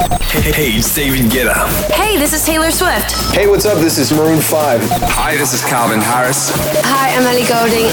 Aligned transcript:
Hey, 0.00 0.78
it's 0.78 0.94
David 0.94 1.30
Guetta. 1.30 1.66
Hey, 1.92 2.16
this 2.16 2.32
is 2.32 2.44
Taylor 2.46 2.70
Swift. 2.70 3.12
Hey, 3.34 3.46
what's 3.46 3.66
up? 3.66 3.78
This 3.78 3.98
is 3.98 4.10
Maroon 4.10 4.40
5. 4.40 4.80
Hi, 4.82 5.36
this 5.36 5.52
is 5.52 5.62
Calvin 5.64 6.00
Harris. 6.00 6.50
Hi, 6.84 7.14
I'm 7.14 7.26
Ellie 7.26 7.44
Goulding. 7.44 7.90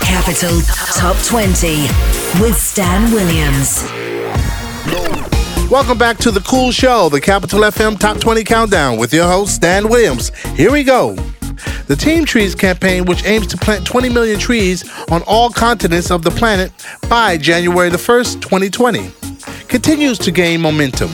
Capital 0.00 0.62
Top 0.94 1.16
20 1.24 1.82
with 2.40 2.56
Stan 2.56 3.12
Williams. 3.12 3.82
Welcome 5.70 5.98
back 5.98 6.16
to 6.18 6.30
the 6.30 6.40
cool 6.40 6.72
show, 6.72 7.10
the 7.10 7.20
Capital 7.20 7.60
FM 7.60 7.98
Top 7.98 8.18
20 8.20 8.42
Countdown 8.44 8.96
with 8.96 9.12
your 9.12 9.26
host, 9.26 9.56
Stan 9.56 9.90
Williams. 9.90 10.30
Here 10.56 10.72
we 10.72 10.82
go. 10.82 11.14
The 11.88 11.96
Team 11.96 12.24
Trees 12.24 12.54
campaign, 12.54 13.04
which 13.04 13.26
aims 13.26 13.46
to 13.48 13.58
plant 13.58 13.86
20 13.86 14.08
million 14.08 14.40
trees 14.40 14.90
on 15.10 15.22
all 15.26 15.50
continents 15.50 16.10
of 16.10 16.22
the 16.22 16.30
planet 16.30 16.72
by 17.10 17.36
January 17.36 17.90
the 17.90 17.98
1st, 17.98 18.40
2020, 18.40 19.10
continues 19.68 20.18
to 20.20 20.30
gain 20.30 20.62
momentum. 20.62 21.10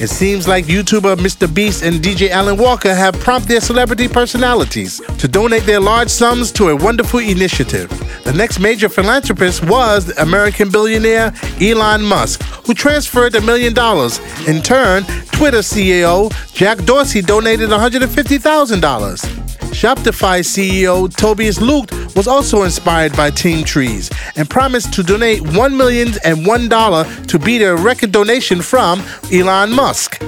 It 0.00 0.08
seems 0.08 0.48
like 0.48 0.64
YouTuber 0.66 1.16
Mr. 1.16 1.52
Beast 1.52 1.82
and 1.84 2.02
DJ 2.02 2.30
Alan 2.30 2.56
Walker 2.56 2.92
have 2.92 3.14
prompted 3.20 3.48
their 3.48 3.60
celebrity 3.60 4.08
personalities 4.08 5.00
to 5.18 5.28
donate 5.28 5.62
their 5.64 5.80
large 5.80 6.08
sums 6.08 6.50
to 6.52 6.68
a 6.70 6.76
wonderful 6.76 7.20
initiative. 7.20 7.88
The 8.24 8.32
next 8.32 8.58
major 8.58 8.88
philanthropist 8.88 9.62
was 9.64 10.16
American 10.18 10.70
billionaire 10.70 11.32
Elon 11.60 12.02
Musk, 12.02 12.42
who 12.66 12.74
transferred 12.74 13.34
a 13.36 13.40
million 13.40 13.72
dollars. 13.72 14.18
In 14.48 14.62
turn, 14.62 15.04
Twitter 15.32 15.58
CEO 15.58 16.32
Jack 16.52 16.78
Dorsey 16.84 17.22
donated 17.22 17.70
$150,000. 17.70 19.43
Shopify 19.74 20.38
CEO 20.40 21.12
Tobias 21.14 21.58
Lütke 21.58 22.14
was 22.14 22.28
also 22.28 22.62
inspired 22.62 23.14
by 23.16 23.28
Team 23.28 23.64
Trees 23.64 24.08
and 24.36 24.48
promised 24.48 24.94
to 24.94 25.02
donate 25.02 25.42
$1 25.42 25.76
million 25.76 26.08
and 26.24 26.46
$1 26.46 27.26
to 27.26 27.38
beat 27.40 27.60
a 27.60 27.74
record 27.74 28.12
donation 28.12 28.62
from 28.62 29.02
Elon 29.32 29.72
Musk. 29.72 30.22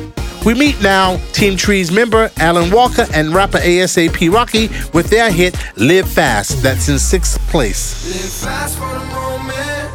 We 0.44 0.54
meet 0.54 0.82
now 0.82 1.18
Team 1.32 1.56
Trees 1.56 1.92
member 1.92 2.28
Alan 2.38 2.72
Walker 2.72 3.06
and 3.14 3.32
rapper 3.32 3.58
ASAP 3.58 4.32
Rocky 4.32 4.66
with 4.92 5.10
their 5.10 5.30
hit 5.30 5.56
Live 5.76 6.08
Fast, 6.08 6.60
that's 6.60 6.88
in 6.88 6.98
sixth 6.98 7.38
place. 7.48 8.04
Live 8.04 8.50
fast 8.50 8.76
for 8.76 8.88
the 8.88 9.04
moment. 9.14 9.90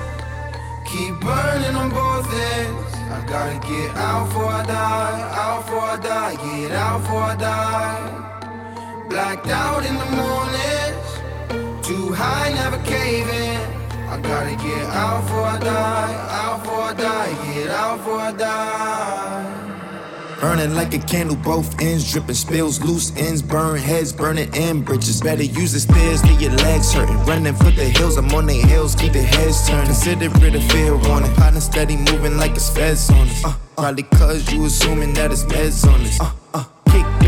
Keep 0.88 1.20
burning 1.20 1.76
on 1.76 1.90
both 1.90 2.34
ends. 2.34 2.94
I 2.96 3.26
gotta 3.28 3.60
get 3.68 3.98
out 3.98 4.28
before 4.28 4.46
I 4.46 4.66
die. 4.66 5.32
Out 5.36 5.66
before 5.66 5.80
I 5.82 5.98
die. 5.98 6.36
Get 6.36 6.72
out 6.72 7.02
before 7.02 7.20
I 7.20 7.36
die. 7.36 8.31
Blacked 9.12 9.48
out 9.48 9.86
in 9.86 9.94
the 9.94 10.06
mornings. 10.06 11.86
Too 11.86 12.14
high, 12.14 12.54
never 12.54 12.78
caving. 12.86 13.60
I 14.08 14.18
gotta 14.22 14.56
get 14.56 14.88
out 14.88 15.24
before 15.24 15.44
I 15.44 15.60
die. 15.60 16.28
Out 16.32 16.64
before 16.64 16.82
I 16.82 16.94
die. 16.94 17.54
Get 17.54 17.70
out 17.72 17.98
before 17.98 18.20
I 18.20 18.32
die. 18.32 19.62
Burning 20.40 20.76
like 20.76 20.94
a 20.94 21.00
candle, 21.00 21.36
both 21.36 21.82
ends 21.82 22.10
dripping, 22.10 22.36
spills 22.36 22.82
loose 22.82 23.12
ends, 23.18 23.42
burn 23.42 23.78
heads, 23.78 24.14
burning 24.14 24.50
in 24.56 24.82
bridges. 24.82 25.20
Better 25.20 25.44
use 25.44 25.74
the 25.74 25.82
stairs, 25.82 26.22
get 26.22 26.40
your 26.40 26.54
legs 26.54 26.94
hurting. 26.94 27.18
Running 27.26 27.54
for 27.54 27.72
the 27.72 27.84
hills, 27.84 28.16
I'm 28.16 28.34
on 28.34 28.46
their 28.46 28.66
heels, 28.66 28.96
keep 28.96 29.12
the 29.12 29.24
heads 29.24 29.68
turning. 29.68 29.88
Consider 29.88 30.28
it 30.46 30.56
a 30.56 30.62
fair 30.70 30.96
warning. 30.96 31.34
Partner 31.34 31.60
steady 31.60 31.98
moving 31.98 32.38
like 32.38 32.52
it's 32.52 32.70
feds 32.70 33.10
on 33.10 33.28
us. 33.28 33.44
Uh, 33.44 33.56
probably 33.76 34.04
cause 34.04 34.54
you 34.54 34.64
assuming 34.64 35.14
that 35.16 35.34
it's 35.34 35.44
meds 35.44 35.86
on 35.86 36.00
us. 36.00 36.22
Uh, 36.22 36.24
uh, 36.24 36.41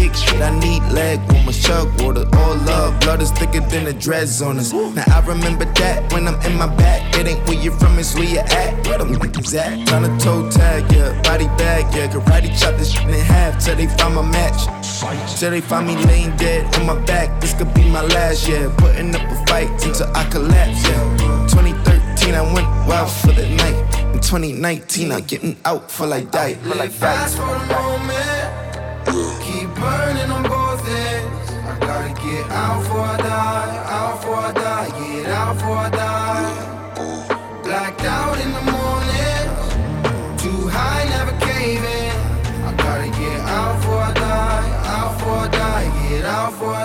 big 0.04 0.16
shit, 0.16 0.42
I 0.42 0.52
need 0.60 0.84
leg 0.92 1.20
warmers, 1.32 1.62
chug 1.64 1.88
water, 2.02 2.26
all 2.40 2.56
love. 2.70 3.00
Blood 3.00 3.22
is 3.22 3.32
thicker 3.32 3.62
than 3.72 3.86
the 3.86 3.94
dreads 3.94 4.42
on 4.42 4.60
us. 4.60 4.74
Now 4.74 5.04
I 5.08 5.20
remember 5.26 5.66
that 5.80 6.12
when 6.12 6.28
I'm 6.28 6.40
in 6.42 6.58
my 6.58 6.68
back. 6.76 7.02
It 7.18 7.28
ain't 7.28 7.48
where 7.48 7.60
you're 7.64 7.78
from, 7.80 7.98
it's 8.00 8.14
where 8.16 8.26
you 8.26 8.40
at. 8.40 8.86
Where 8.86 8.98
them 8.98 9.14
niggas 9.16 9.56
at? 9.56 9.88
Tryna 9.88 10.12
toe 10.22 10.50
tag, 10.50 10.92
yeah, 10.92 11.22
body 11.22 11.48
bag, 11.60 11.84
yeah. 11.96 12.08
Karate 12.12 12.50
chop 12.60 12.76
this 12.78 12.92
shit 12.92 13.08
in 13.08 13.14
half 13.34 13.64
till 13.64 13.76
they 13.76 13.88
find 13.88 14.16
my 14.16 14.22
match. 14.22 14.62
Till 15.40 15.52
they 15.52 15.62
find 15.62 15.88
me 15.88 15.96
laying 16.06 16.36
dead 16.38 16.64
on 16.76 16.86
my 16.86 17.00
back. 17.06 17.40
This 17.40 17.54
could 17.54 17.74
be 17.74 17.84
my 17.90 18.02
last, 18.02 18.48
yeah. 18.48 18.74
Putting 18.78 19.16
up 19.16 19.22
a 19.22 19.46
fight 19.48 19.72
until 19.86 20.10
I 20.16 20.24
collapse, 20.30 20.84
yeah. 20.88 21.48
2013, 21.48 22.36
I 22.36 22.42
went 22.54 22.68
wild 22.88 23.10
for 23.10 23.32
the 23.32 23.48
night. 23.62 23.80
In 24.14 24.20
2019, 24.20 25.12
I'm 25.12 25.22
getting 25.22 25.56
out 25.66 25.90
for 25.90 26.06
like 26.06 26.32
die. 26.32 26.56
For 26.56 26.70
like 26.70 26.80
Live 26.80 26.96
fast 26.96 27.38
for 27.38 27.44
a 27.44 27.66
moment. 27.68 29.43
Burning 29.84 30.32
on 30.32 30.44
both 30.44 30.88
ends. 30.88 31.52
I 31.72 31.74
gotta 31.88 32.14
get 32.26 32.46
out 32.52 32.80
before 32.82 33.08
I 33.16 33.18
die. 33.18 33.76
Out 33.98 34.16
before 34.16 34.42
I 34.50 34.52
die. 34.54 34.90
Get 35.00 35.26
out 35.40 35.54
before 35.56 35.78
I 35.88 35.90
die. 35.90 36.54
Blacked 37.64 38.06
out 38.20 38.38
in 38.44 38.52
the 38.58 38.66
morning. 38.76 39.44
Too 40.44 40.62
high, 40.76 41.04
never 41.16 41.36
caving. 41.48 42.16
I 42.68 42.72
gotta 42.86 43.10
get 43.20 43.40
out 43.58 43.76
before 43.76 44.04
I 44.10 44.14
die. 44.14 44.70
Out 44.96 45.10
before 45.18 45.40
I 45.46 45.50
die. 45.62 45.86
Get 46.10 46.26
out 46.26 46.52
before 46.52 46.76
I 46.76 46.83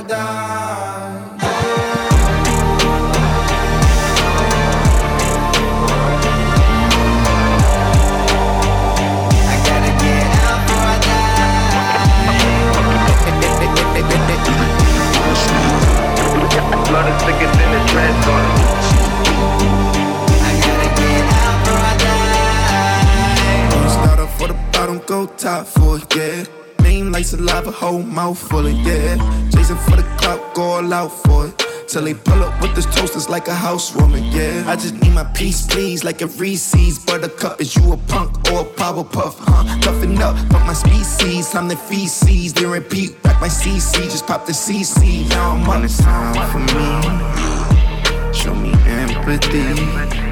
go 25.09 25.25
top 25.25 25.67
for 25.67 25.97
it, 25.97 26.15
yeah. 26.15 26.45
Name 26.83 27.11
like 27.11 27.25
saliva, 27.25 27.71
whole 27.71 28.03
mouth 28.03 28.39
full 28.39 28.67
of, 28.67 28.75
yeah. 28.87 29.17
Chasing 29.51 29.77
for 29.77 29.97
the 29.97 30.03
clock, 30.19 30.55
go 30.55 30.63
all 30.63 30.93
out 30.93 31.09
for 31.09 31.47
it. 31.47 31.65
Till 31.89 32.03
they 32.03 32.13
pull 32.13 32.45
up 32.45 32.61
with 32.61 32.75
this 32.75 32.85
toasters 32.85 33.27
like 33.31 33.49
a 33.49 33.55
housewarming, 33.55 34.25
yeah. 34.25 34.65
I 34.67 34.77
just 34.77 34.95
need 35.01 35.15
my 35.15 35.25
peace, 35.25 35.67
please, 35.67 36.05
like 36.05 36.21
a 36.21 36.27
Reese's. 36.27 36.99
Buttercup, 36.99 37.59
is 37.59 37.75
you 37.75 37.91
a 37.91 37.97
punk 37.97 38.53
or 38.53 38.61
a 38.61 38.65
power 38.65 39.03
puff, 39.03 39.39
huh? 39.39 39.81
Toughen 39.81 40.19
up, 40.19 40.37
but 40.51 40.63
my 40.67 40.75
species, 40.75 41.55
I'm 41.55 41.69
the 41.69 41.77
feces. 41.77 42.53
They 42.53 42.67
repeat, 42.67 43.23
back 43.23 43.41
my 43.41 43.49
CC, 43.49 44.03
just 44.11 44.27
pop 44.27 44.45
the 44.45 44.53
CC. 44.53 45.27
Now 45.31 45.53
I'm 45.53 45.69
on 45.71 45.85
it's 45.85 45.97
time 45.97 46.35
for 46.53 46.61
me. 46.77 48.35
Show 48.35 48.55
me 48.55 48.73
empathy. 48.85 50.28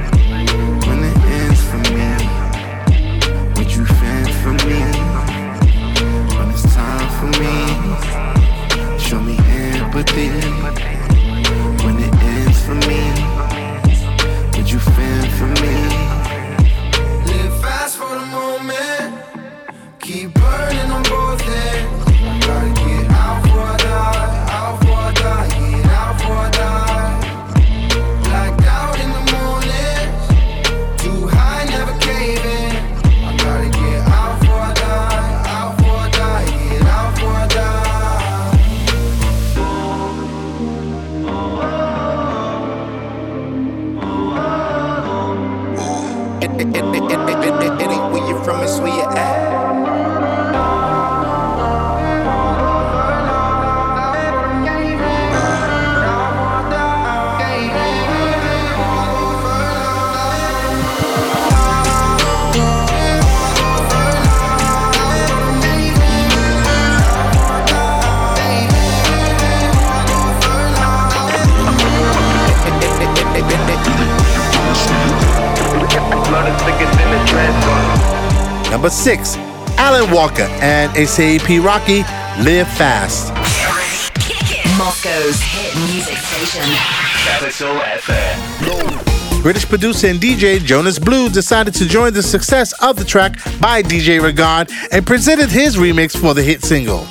Empathy. 9.96 10.95
Number 78.86 78.94
six, 78.94 79.36
Alan 79.78 80.08
Walker 80.12 80.46
and 80.62 80.92
ASAP 80.92 81.60
Rocky, 81.60 82.02
Live 82.44 82.68
Fast. 82.68 83.34
Moscow's 84.78 85.40
hit 85.40 85.74
music 85.92 86.16
station. 86.18 86.62
Capital 87.24 87.74
FM. 87.80 89.42
British 89.42 89.68
producer 89.68 90.06
and 90.06 90.20
DJ 90.20 90.64
Jonas 90.64 91.00
Blue 91.00 91.28
decided 91.28 91.74
to 91.74 91.88
join 91.88 92.14
the 92.14 92.22
success 92.22 92.72
of 92.80 92.94
the 92.94 93.04
track 93.04 93.32
by 93.60 93.82
DJ 93.82 94.22
Regard 94.22 94.70
and 94.92 95.04
presented 95.04 95.48
his 95.48 95.74
remix 95.74 96.16
for 96.16 96.32
the 96.32 96.42
hit 96.44 96.62
single. 96.62 97.04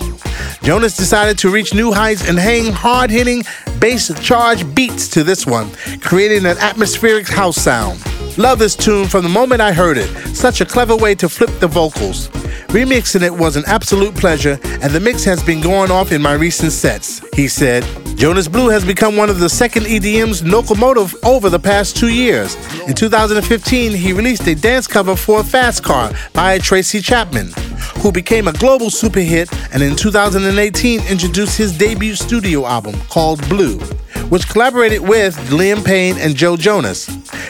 Jonas 0.62 0.96
decided 0.96 1.38
to 1.40 1.50
reach 1.50 1.74
new 1.74 1.92
heights 1.92 2.30
and 2.30 2.40
hang 2.40 2.72
hard 2.72 3.10
hitting 3.10 3.44
bass 3.82 4.18
charge 4.22 4.64
beats 4.74 5.10
to 5.10 5.26
this 5.26 5.46
one, 5.46 5.70
creating 6.00 6.46
an 6.46 6.58
atmospheric 6.58 7.28
house 7.28 7.58
sound. 7.58 8.02
Love 8.38 8.60
this 8.60 8.76
tune 8.76 9.08
from 9.08 9.24
the 9.24 9.30
moment 9.30 9.62
I 9.62 9.72
heard 9.72 9.98
it. 9.98 10.10
Such 10.36 10.60
a 10.60 10.66
clever 10.66 10.94
way 10.94 11.16
to 11.16 11.30
flip 11.30 11.50
the 11.62 11.68
vocals. 11.68 12.28
Remixing 12.68 13.22
it 13.22 13.34
was 13.34 13.56
an 13.56 13.64
absolute 13.66 14.14
pleasure, 14.14 14.60
and 14.82 14.92
the 14.92 15.00
mix 15.00 15.24
has 15.24 15.42
been 15.42 15.62
going 15.62 15.90
off 15.90 16.12
in 16.12 16.22
my 16.22 16.34
recent 16.34 16.74
sets, 16.74 17.22
he 17.34 17.48
said. 17.48 17.86
Jonas 18.18 18.50
Blue 18.50 18.68
has 18.68 18.84
become 18.84 19.16
one 19.16 19.30
of 19.30 19.40
the 19.40 19.48
second 19.48 19.84
EDM's 19.84 20.44
locomotive 20.44 21.16
over 21.24 21.50
the 21.50 21.60
past 21.60 21.96
two 21.96 22.10
years. 22.10 22.56
In 22.88 22.94
2015, 22.94 23.94
he 23.94 24.12
released 24.12 24.46
a 24.48 24.56
dance 24.56 24.86
cover 24.86 25.16
for 25.16 25.42
Fast 25.42 25.86
Car 25.86 26.12
by 26.34 26.58
Tracy 26.60 27.00
Chapman, 27.00 27.54
who 28.00 28.12
became 28.12 28.50
a 28.50 28.54
global 28.54 28.90
super 28.90 29.22
hit, 29.22 29.50
and 29.74 29.82
in 29.82 29.96
2018 29.96 31.08
introduced 31.08 31.58
his 31.58 31.78
debut 31.78 32.16
studio 32.16 32.66
album 32.66 33.00
called 33.08 33.48
Blue 33.48 33.80
which 34.30 34.48
collaborated 34.50 35.02
with 35.02 35.36
Liam 35.50 35.86
Payne 35.86 36.18
and 36.18 36.36
Joe 36.36 36.58
Jonas. 36.58 37.08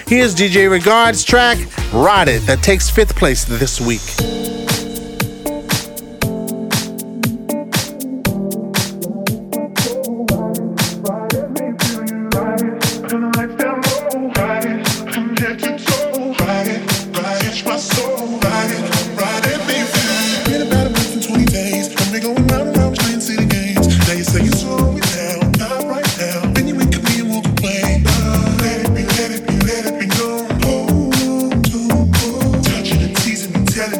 Here's 0.07 0.35
DJ 0.35 0.69
Regard's 0.69 1.23
track, 1.23 1.57
It, 1.91 2.39
that 2.45 2.61
takes 2.61 2.91
fifth 2.91 3.15
place 3.15 3.43
this 3.43 3.81
week. 3.81 4.34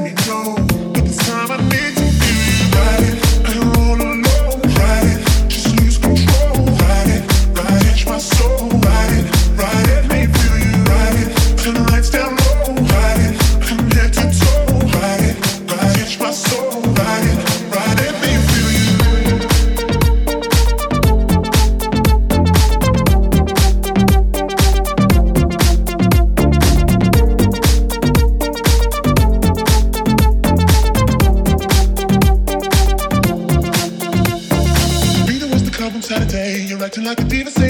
let 0.06 0.25
go. 0.28 0.56
But 0.94 1.04
this 1.04 1.18
time 1.18 1.52
I 1.52 1.57
need 1.69 1.96
to 1.98 2.06
be 2.22 2.34
right. 2.75 3.18
I 3.50 3.98
wanna. 3.98 4.25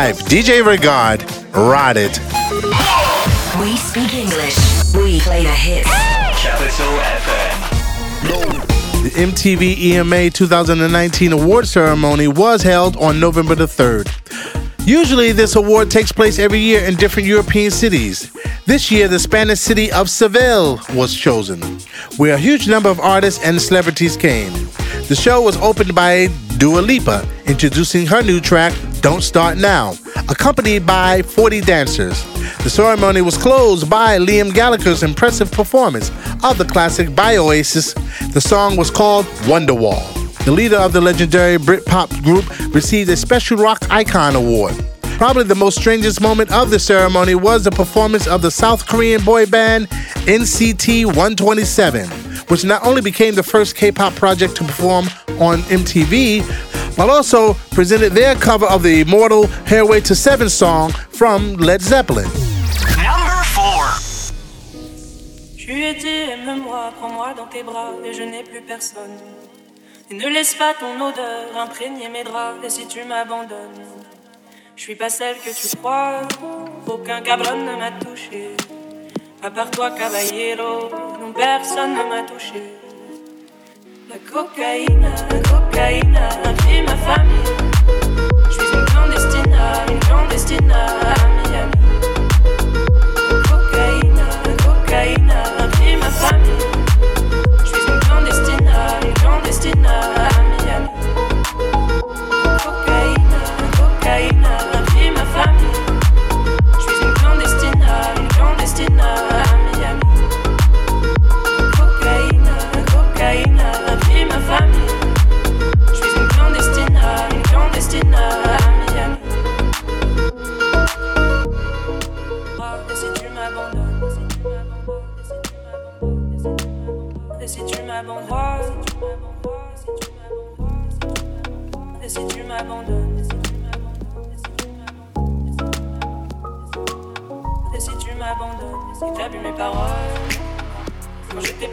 Regard, 0.00 1.22
Ride 1.52 1.98
It. 1.98 2.18
We 3.60 3.76
speak 3.76 4.14
English. 4.14 4.56
We 4.94 5.20
play 5.20 5.42
the 5.42 5.52
hits. 5.52 5.90
Capital 6.40 6.92
FM. 7.20 9.02
The 9.02 9.10
MTV 9.10 9.76
EMA 9.78 10.30
2019 10.30 11.32
award 11.32 11.68
ceremony 11.68 12.28
was 12.28 12.62
held 12.62 12.96
on 12.96 13.20
November 13.20 13.54
the 13.54 13.66
3rd. 13.66 14.08
Usually, 14.86 15.32
this 15.32 15.54
award 15.56 15.90
takes 15.90 16.12
place 16.12 16.38
every 16.38 16.60
year 16.60 16.82
in 16.82 16.94
different 16.94 17.28
European 17.28 17.70
cities. 17.70 18.32
This 18.64 18.90
year, 18.90 19.06
the 19.06 19.18
Spanish 19.18 19.60
city 19.60 19.92
of 19.92 20.08
Seville 20.08 20.80
was 20.94 21.14
chosen, 21.14 21.60
where 22.16 22.36
a 22.36 22.38
huge 22.38 22.68
number 22.68 22.88
of 22.88 23.00
artists 23.00 23.44
and 23.44 23.60
celebrities 23.60 24.16
came. 24.16 24.52
The 25.08 25.16
show 25.16 25.42
was 25.42 25.58
opened 25.58 25.94
by 25.94 26.28
Dua 26.56 26.80
Lipa, 26.80 27.28
introducing 27.46 28.06
her 28.06 28.22
new 28.22 28.40
track, 28.40 28.72
Don't 29.00 29.22
Start 29.22 29.56
Now, 29.56 29.94
accompanied 30.28 30.86
by 30.86 31.22
40 31.22 31.62
dancers. 31.62 32.22
The 32.62 32.68
ceremony 32.68 33.22
was 33.22 33.36
closed 33.38 33.88
by 33.88 34.18
Liam 34.18 34.52
Gallagher's 34.52 35.02
impressive 35.02 35.50
performance 35.50 36.10
of 36.44 36.58
the 36.58 36.66
classic 36.66 37.14
by 37.14 37.38
Oasis. 37.38 37.94
The 38.34 38.40
song 38.40 38.76
was 38.76 38.90
called 38.90 39.24
Wonderwall. 39.46 40.44
The 40.44 40.52
leader 40.52 40.76
of 40.76 40.92
the 40.92 41.00
legendary 41.00 41.56
Britpop 41.56 42.22
group 42.22 42.74
received 42.74 43.08
a 43.08 43.16
Special 43.16 43.56
Rock 43.56 43.90
Icon 43.90 44.36
Award. 44.36 44.74
Probably 45.02 45.44
the 45.44 45.54
most 45.54 45.78
strangest 45.78 46.20
moment 46.20 46.52
of 46.52 46.70
the 46.70 46.78
ceremony 46.78 47.34
was 47.34 47.64
the 47.64 47.70
performance 47.70 48.26
of 48.26 48.42
the 48.42 48.50
South 48.50 48.86
Korean 48.86 49.24
boy 49.24 49.46
band 49.46 49.88
NCT 50.26 51.06
127, 51.06 52.06
which 52.48 52.64
not 52.64 52.84
only 52.84 53.00
became 53.00 53.34
the 53.34 53.42
first 53.42 53.76
K 53.76 53.92
pop 53.92 54.14
project 54.14 54.56
to 54.56 54.64
perform 54.64 55.06
on 55.40 55.60
MTV, 55.68 56.69
also 57.08 57.54
presented 57.70 58.12
their 58.12 58.34
cover 58.34 58.66
of 58.66 58.82
the 58.82 59.00
immortal 59.00 59.46
Stairway 59.64 60.00
to 60.02 60.14
Seven 60.14 60.48
song 60.48 60.90
from 61.10 61.54
Led 61.56 61.80
Zeppelin. 61.80 62.28
Number 62.98 63.42
4. 63.54 64.32
Tu 65.56 65.84
étais, 65.84 66.32
aime-moi, 66.32 66.92
prends-moi 66.98 67.32
dans 67.36 67.46
tes 67.46 67.62
bras, 67.62 67.92
et 68.04 68.12
je 68.12 68.24
n'ai 68.24 68.42
plus 68.42 68.60
personne. 68.60 69.16
Et 70.10 70.14
ne 70.14 70.28
laisse 70.28 70.54
pas 70.54 70.74
ton 70.74 71.00
odeur 71.00 71.56
imprégner 71.56 72.08
mes 72.08 72.24
draps, 72.24 72.58
et 72.64 72.70
si 72.70 72.86
tu 72.88 73.04
m'abandonnes, 73.04 73.86
je 74.74 74.82
suis 74.82 74.96
pas 74.96 75.08
celle 75.08 75.36
que 75.36 75.50
tu 75.50 75.76
crois, 75.76 76.22
aucun 76.88 77.20
cabron 77.20 77.56
ne 77.56 77.76
m'a 77.76 77.92
touché. 77.92 78.56
À 79.42 79.50
part 79.50 79.70
toi, 79.70 79.92
caballero, 79.92 80.90
non, 81.20 81.32
personne 81.32 81.92
ne 81.92 82.02
m'a 82.08 82.22
touché. 82.22 82.79
La 84.10 84.16
cocaïne, 84.28 85.06
la 85.30 85.38
cocaïne 85.38 86.16
a 86.16 86.82
ma 86.82 86.96
famille. 86.96 87.44
Je 88.46 88.50
suis 88.50 88.74
une 88.74 88.84
clandestine, 88.86 89.56
une 89.88 90.00
clandestine 90.00 90.74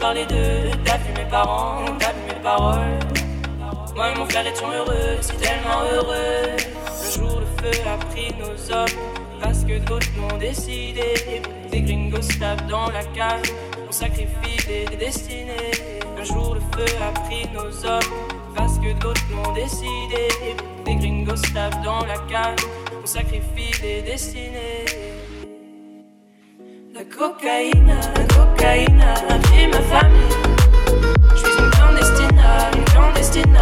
Parlé 0.08 0.24
d'eux. 0.24 0.70
T'as 0.86 0.96
vu 0.96 1.12
mes 1.18 1.28
parents 1.28 1.84
T'as 1.98 2.12
vu 2.14 2.22
mes 2.28 2.42
paroles. 2.42 2.98
Moi 3.94 4.08
et 4.08 4.18
mon 4.18 4.24
frère 4.24 4.46
étions 4.46 4.70
heureux 4.72 5.18
Si 5.20 5.36
tellement 5.36 5.82
heureux. 5.92 6.56
Le 6.56 7.20
jour 7.20 7.40
le 7.40 7.46
feu 7.60 7.78
a 7.86 8.02
pris 8.06 8.32
nos 8.38 8.74
hommes 8.74 8.98
Parce 9.38 9.64
que 9.64 9.78
d'autres 9.80 10.08
l'ont 10.16 10.38
décidé. 10.38 11.42
Des 11.70 11.82
gringos 11.82 12.26
tapent 12.40 12.66
dans 12.68 12.88
la 12.88 13.04
cave 13.04 13.42
On 13.86 13.92
sacrifie 13.92 14.66
des 14.66 14.96
destinées. 14.96 15.72
Un 16.18 16.24
jour 16.24 16.54
le 16.54 16.60
feu 16.60 16.86
a 17.02 17.12
pris 17.20 17.46
nos 17.52 17.86
hommes 17.86 18.14
parce 18.56 18.78
que 18.78 18.94
d'autres 18.98 19.20
l'ont 19.30 19.52
décidé. 19.52 20.28
Des 20.86 20.94
gringos 20.94 21.42
tapent 21.52 21.84
dans 21.84 22.00
la 22.06 22.16
cave, 22.30 22.56
on 23.02 23.06
sacrifie 23.06 23.78
des 23.82 24.00
destinées. 24.00 24.86
La 26.94 27.04
cocaïne, 27.04 27.88
la 28.16 28.24
cocaïne 28.24 28.47
a 28.64 29.38
pris 29.38 29.66
ma 29.68 29.80
famille. 29.80 30.34
Je 31.32 31.36
suis 31.36 31.58
une 31.58 31.70
clandestine, 31.70 32.40
une 32.76 32.84
clandestine 32.84 33.56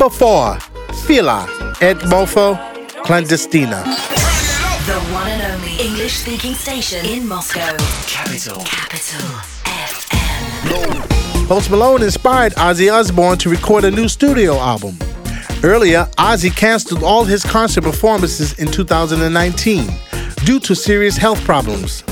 Number 0.00 0.16
four, 0.16 0.54
FILV, 1.04 1.82
Ed 1.82 1.98
Mofo, 2.08 2.56
Clandestina. 3.04 3.84
The 4.86 4.98
one 5.12 5.28
and 5.28 5.52
only 5.52 5.76
English 5.78 6.14
speaking 6.14 6.54
station 6.54 7.04
in 7.04 7.28
Moscow. 7.28 7.76
Capital. 8.06 8.62
Capital 8.64 9.28
FM. 9.66 11.46
Post 11.46 11.70
Malone 11.70 12.02
inspired 12.02 12.54
Ozzy 12.54 12.90
Osbourne 12.90 13.36
to 13.36 13.50
record 13.50 13.84
a 13.84 13.90
new 13.90 14.08
studio 14.08 14.54
album. 14.54 14.96
Earlier, 15.62 16.08
Ozzy 16.16 16.56
canceled 16.56 17.02
all 17.02 17.24
his 17.24 17.44
concert 17.44 17.84
performances 17.84 18.58
in 18.58 18.68
2019 18.72 19.86
due 20.46 20.60
to 20.60 20.74
serious 20.74 21.18
health 21.18 21.44
problems. 21.44 22.04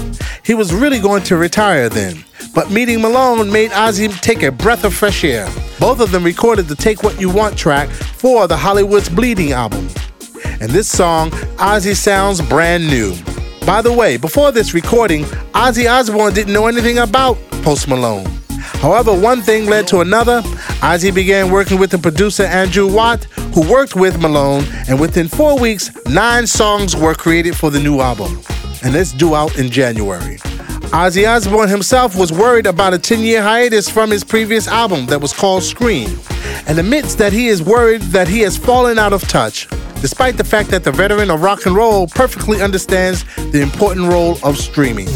He 0.45 0.53
was 0.53 0.75
really 0.75 1.01
going 1.01 1.23
to 1.23 1.39
retire 1.39 1.89
then, 1.89 2.23
but 2.55 2.71
meeting 2.71 3.01
Malone 3.01 3.51
made 3.51 3.71
Ozzy 3.71 4.15
take 4.21 4.43
a 4.43 4.53
breath 4.53 4.85
of 4.85 4.93
fresh 4.93 5.25
air. 5.25 5.49
Both 5.79 6.01
of 6.01 6.11
them 6.11 6.25
recorded 6.25 6.67
the 6.67 6.75
Take 6.75 7.03
What 7.03 7.21
You 7.21 7.31
Want 7.31 7.57
track 7.57 7.89
for 7.89 8.49
the 8.49 8.57
Hollywood's 8.57 9.09
Bleeding 9.09 9.53
album. 9.53 9.89
And 10.61 10.71
this 10.71 10.89
song, 10.89 11.31
Ozzy 11.59 11.95
sounds 11.95 12.41
brand 12.41 12.89
new. 12.89 13.15
By 13.65 13.83
the 13.83 13.93
way, 13.93 14.17
before 14.17 14.51
this 14.51 14.75
recording, 14.75 15.25
Ozzy 15.55 15.89
Osbourne 15.89 16.35
didn't 16.35 16.53
know 16.53 16.67
anything 16.67 16.99
about 16.99 17.37
Post 17.63 17.87
Malone. 17.87 18.27
However, 18.81 19.13
one 19.13 19.41
thing 19.43 19.67
led 19.67 19.87
to 19.89 20.01
another. 20.01 20.43
Ozzy 20.81 21.15
began 21.15 21.51
working 21.51 21.79
with 21.79 21.91
the 21.91 21.99
producer 21.99 22.45
Andrew 22.45 22.93
Watt, 22.93 23.25
who 23.55 23.71
worked 23.71 23.95
with 23.95 24.21
Malone, 24.21 24.65
and 24.89 25.01
within 25.01 25.29
four 25.29 25.59
weeks, 25.59 25.91
nine 26.07 26.47
songs 26.47 26.97
were 26.97 27.15
created 27.15 27.57
for 27.57 27.71
the 27.71 27.81
new 27.81 28.01
album. 28.01 28.41
And 28.83 28.97
it's 28.97 29.13
due 29.13 29.35
out 29.37 29.57
in 29.59 29.71
January. 29.71 30.39
Ozzy 30.93 31.29
Osbourne 31.29 31.69
himself 31.69 32.17
was 32.17 32.33
worried 32.33 32.65
about 32.65 32.95
a 32.95 32.99
10 32.99 33.21
year 33.21 33.43
hiatus 33.43 33.91
from 33.91 34.11
his 34.11 34.25
previous 34.25 34.67
album 34.67 35.05
that 35.07 35.21
was 35.21 35.35
called 35.35 35.63
Scream, 35.63 36.19
and 36.67 36.79
admits 36.79 37.15
that 37.17 37.31
he 37.31 37.49
is 37.49 37.63
worried 37.63 38.01
that 38.03 38.27
he 38.27 38.41
has 38.41 38.57
fallen 38.57 38.99
out 38.99 39.13
of 39.13 39.21
touch, 39.29 39.69
despite 40.01 40.39
the 40.39 40.45
fact 40.45 40.71
that 40.71 40.85
the 40.85 40.93
veteran 40.93 41.31
of 41.31 41.43
rock 41.43 41.67
and 41.67 41.77
roll 41.77 42.07
perfectly 42.07 42.63
understands 42.63 43.25
the 43.53 43.61
important 43.61 44.09
role 44.09 44.39
of 44.43 44.57
streaming. 44.57 45.09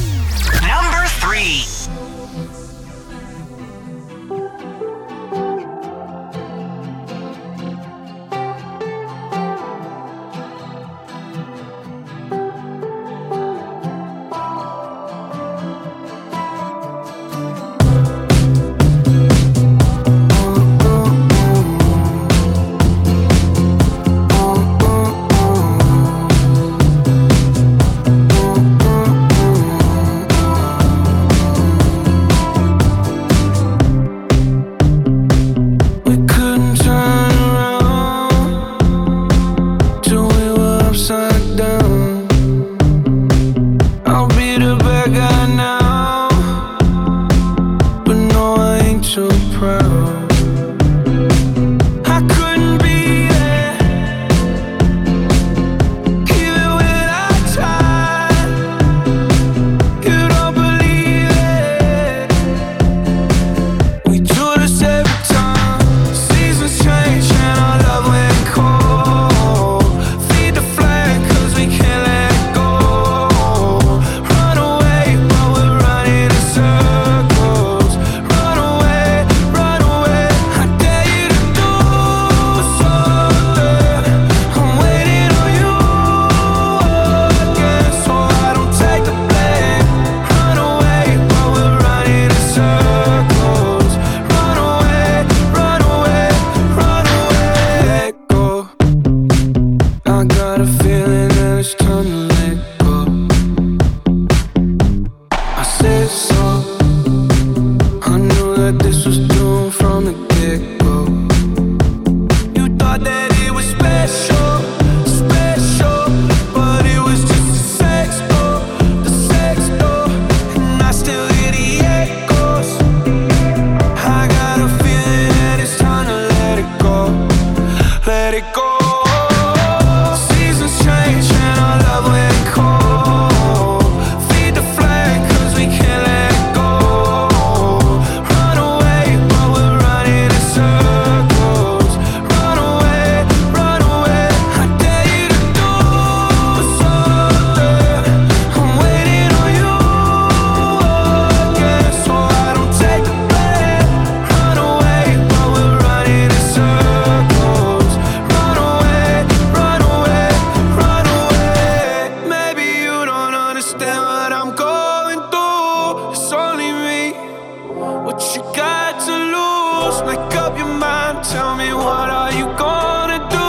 you 172.38 172.46
gonna 172.56 173.18
do? 173.38 173.48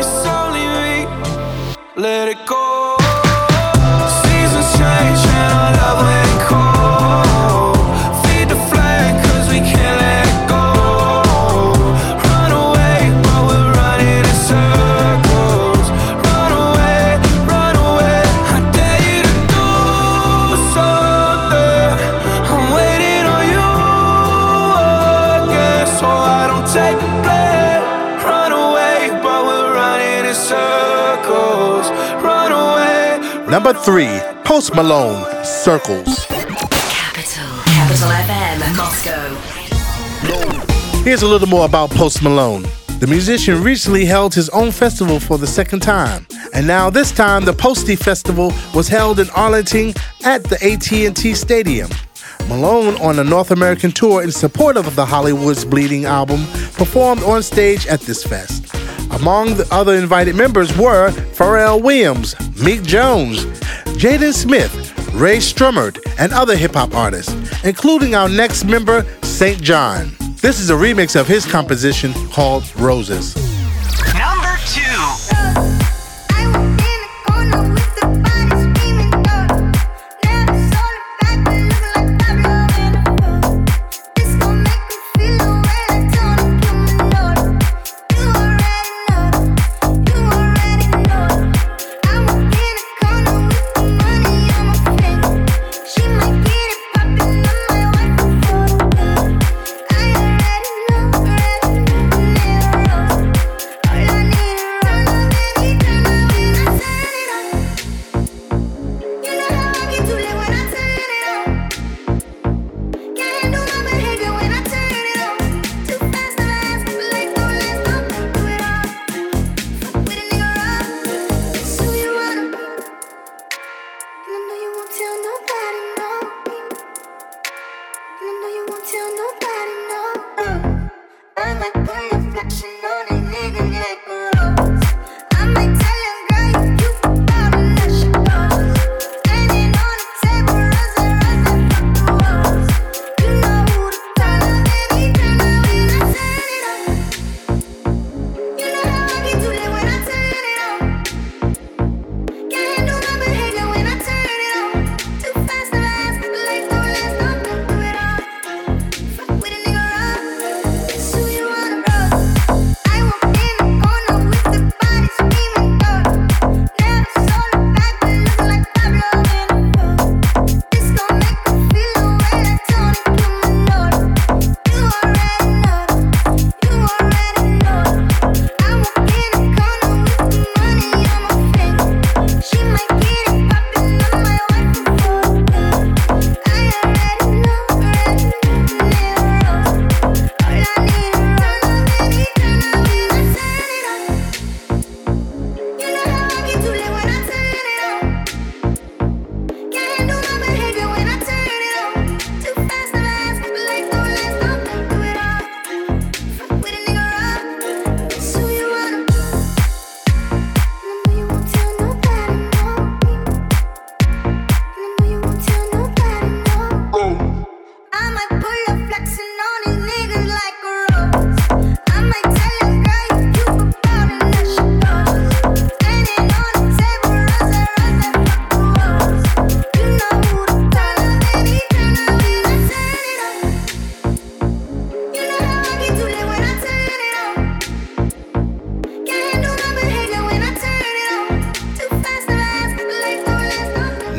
It's 0.00 0.26
only 0.26 0.66
me. 0.76 1.06
Let 1.96 2.28
it 2.28 2.46
go. 2.46 2.65
Number 33.66 33.82
three, 33.82 34.20
Post 34.44 34.76
Malone, 34.76 35.24
Circles. 35.44 36.26
Capital. 36.26 37.44
Capital 37.64 38.10
FM, 38.10 38.76
Moscow. 38.76 39.34
Here's 41.02 41.22
a 41.22 41.26
little 41.26 41.48
more 41.48 41.64
about 41.66 41.90
Post 41.90 42.22
Malone. 42.22 42.64
The 43.00 43.08
musician 43.08 43.64
recently 43.64 44.04
held 44.04 44.32
his 44.34 44.48
own 44.50 44.70
festival 44.70 45.18
for 45.18 45.36
the 45.36 45.48
second 45.48 45.80
time, 45.80 46.28
and 46.54 46.64
now 46.64 46.90
this 46.90 47.10
time 47.10 47.44
the 47.44 47.52
Posty 47.52 47.96
Festival 47.96 48.52
was 48.72 48.86
held 48.86 49.18
in 49.18 49.28
Arlington 49.30 49.94
at 50.24 50.44
the 50.44 50.64
AT&T 50.64 51.34
Stadium. 51.34 51.90
Malone, 52.48 52.94
on 53.00 53.18
a 53.18 53.24
North 53.24 53.50
American 53.50 53.90
tour 53.90 54.22
in 54.22 54.30
support 54.30 54.76
of 54.76 54.94
the 54.94 55.04
Hollywood's 55.04 55.64
Bleeding 55.64 56.04
album, 56.04 56.46
performed 56.74 57.24
on 57.24 57.42
stage 57.42 57.84
at 57.88 57.98
this 58.02 58.22
fest. 58.22 58.85
Among 59.16 59.54
the 59.54 59.66
other 59.70 59.94
invited 59.94 60.36
members 60.36 60.76
were 60.76 61.10
Pharrell 61.32 61.82
Williams, 61.82 62.34
Meek 62.62 62.82
Jones, 62.82 63.46
Jaden 63.96 64.34
Smith, 64.34 64.70
Rae 65.14 65.38
Sremmurd, 65.38 65.98
and 66.18 66.34
other 66.34 66.54
hip 66.54 66.74
hop 66.74 66.94
artists, 66.94 67.34
including 67.64 68.14
our 68.14 68.28
next 68.28 68.64
member, 68.64 69.06
SAINt 69.22 69.62
JHN. 69.62 70.40
This 70.42 70.60
is 70.60 70.68
a 70.68 70.74
remix 70.74 71.18
of 71.18 71.26
his 71.26 71.46
composition 71.46 72.12
called 72.28 72.64
Roses. 72.76 73.34
Number 74.12 74.58
two. 74.66 75.85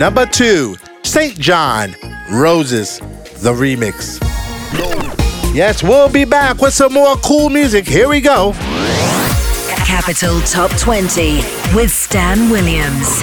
Number 0.08 0.26
two, 0.26 0.78
SAINt 1.04 1.34
JHN, 1.36 2.32
Roses, 2.32 3.00
the 3.42 3.52
remix. 3.52 4.18
Yes, 5.54 5.84
we'll 5.84 6.08
be 6.08 6.24
back 6.24 6.62
with 6.62 6.74
some 6.74 6.94
more 6.94 7.18
cool 7.18 7.50
music. 7.50 7.86
Here 7.86 8.08
we 8.08 8.22
go. 8.22 8.54
Capital 9.86 10.40
Top 10.44 10.72
20 10.80 11.42
with 11.76 11.92
Stan 11.92 12.50
Williams. 12.50 13.22